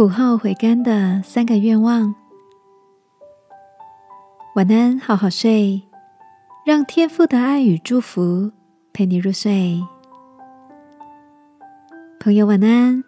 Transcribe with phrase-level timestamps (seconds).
[0.00, 2.14] 苦后回甘的三个愿望。
[4.54, 5.82] 晚安，好好睡，
[6.64, 8.50] 让天父的爱与祝福
[8.94, 9.78] 陪你入睡。
[12.18, 13.04] 朋友，晚安。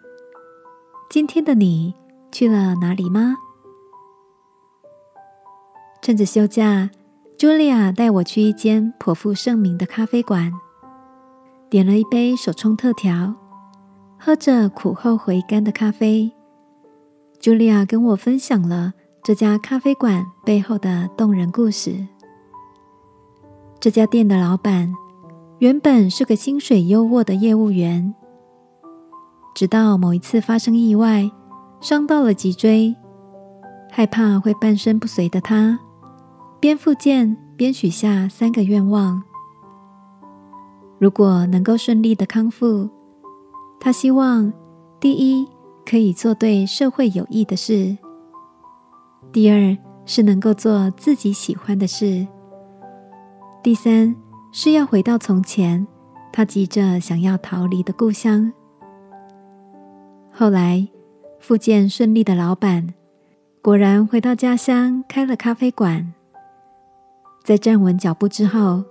[1.09, 1.95] 今天的你
[2.31, 3.37] 去了哪里吗？
[5.99, 6.91] 趁着休假，
[7.39, 10.53] 茱莉亚带我去一间颇负盛名的咖啡馆，
[11.71, 13.33] 点了一杯手冲特调，
[14.19, 16.31] 喝着苦后回甘的咖啡。
[17.43, 22.07] 茱莉亚跟我分享了这家咖啡馆背后的动人故事。
[23.81, 24.93] 这家店的老板
[25.59, 28.15] 原本是个薪水优渥的业务员。
[29.53, 31.29] 直到某一次发生意外，
[31.81, 32.95] 伤到了脊椎，
[33.91, 35.77] 害怕会半身不遂的他，
[36.61, 39.21] 边复健边许下三个愿望。
[40.97, 42.89] 如果能够顺利的康复，
[43.81, 44.53] 他希望
[45.01, 45.45] 第一
[45.85, 47.97] 可以做对社会有益的事；
[49.31, 52.27] 第二是能够做自己喜欢的事；
[53.61, 54.15] 第三
[54.51, 55.85] 是要回到从前
[56.31, 58.51] 他急着想要逃离的故乡。
[60.31, 60.87] 后来，
[61.39, 62.93] 复健顺利的老板
[63.61, 66.13] 果然回到家乡，开了咖啡馆。
[67.43, 68.83] 在站稳脚步之后，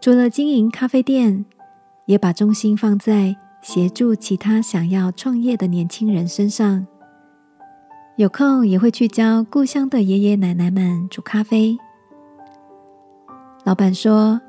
[0.00, 1.44] 除了经营咖啡店，
[2.06, 3.34] 也把重心放在
[3.68, 6.86] 协助其他想要创业的年轻人身上。
[8.16, 11.76] 有空也会去教故乡的爷爷奶奶们煮咖啡。
[13.64, 14.40] 老板说，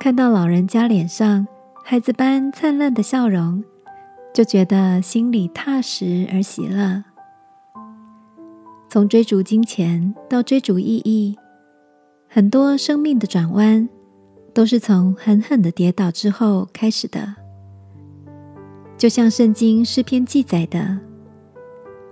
[0.00, 1.46] 看到老人家脸上
[1.84, 3.62] 孩子般灿烂的笑容。
[4.32, 7.04] 就觉得心里踏实而喜乐。
[8.88, 11.36] 从追逐金钱到追逐意义，
[12.26, 13.86] 很多生命的转弯
[14.54, 17.45] 都是从狠狠的跌倒之后开始的。
[18.98, 20.98] 就像圣经诗篇记载的：“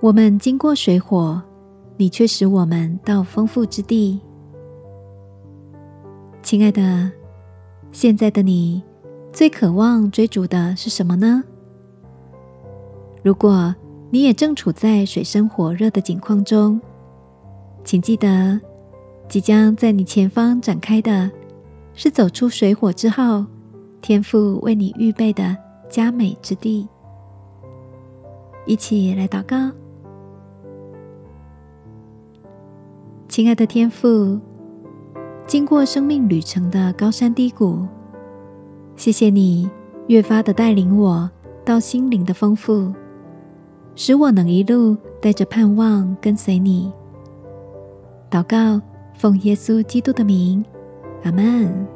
[0.00, 1.40] 我们经过水火，
[1.96, 4.20] 你却使我们到丰富之地。”
[6.42, 7.10] 亲爱的，
[7.90, 8.82] 现在的你
[9.32, 11.42] 最渴望追逐的是什么呢？
[13.22, 13.74] 如果
[14.10, 16.78] 你也正处在水深火热的境况中，
[17.82, 18.60] 请记得，
[19.26, 21.30] 即将在你前方展开的，
[21.94, 23.46] 是走出水火之后，
[24.02, 25.56] 天父为你预备的
[25.88, 26.88] 佳美之地。
[28.66, 29.70] 一起来祷告，
[33.28, 34.40] 亲爱的天父，
[35.46, 37.86] 经过生命旅程的高山低谷，
[38.96, 39.70] 谢谢你
[40.06, 41.30] 越发的带领我
[41.64, 42.92] 到心灵的丰富。
[43.96, 46.92] 使我能一路带着盼望跟随你。
[48.30, 48.80] 祷告，
[49.14, 50.64] 奉耶稣基督的名，
[51.22, 51.93] 阿门。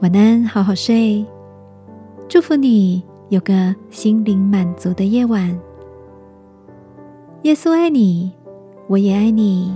[0.00, 1.26] 晚安，好好睡。
[2.28, 5.58] 祝福你有个心灵满足的夜晚。
[7.42, 8.30] 耶稣爱你，
[8.86, 9.72] 我也爱你。